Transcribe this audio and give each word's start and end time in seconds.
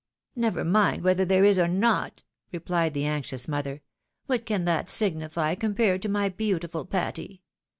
"Never 0.35 0.65
mind 0.65 1.03
whether 1.03 1.23
there 1.25 1.45
is 1.45 1.59
or 1.59 1.67
not!" 1.67 2.23
repHed 2.53 2.93
the 2.93 3.05
anxious 3.05 3.47
mother." 3.47 3.83
What 4.25 4.47
can 4.47 4.65
that 4.65 4.89
signify 4.89 5.53
compared 5.53 6.01
to 6.01 6.09
my 6.09 6.27
beautiful 6.27 6.85
Patty 6.87 7.43